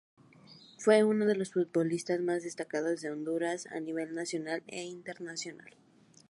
Fue 0.79 1.03
uno 1.03 1.27
de 1.27 1.35
los 1.35 1.53
futbolistas 1.53 2.19
más 2.21 2.41
destacados 2.41 3.01
de 3.01 3.11
Honduras 3.11 3.67
a 3.67 3.79
nivel 3.79 4.15
nacional 4.15 4.63
e 4.65 4.81
internacional. 4.81 5.75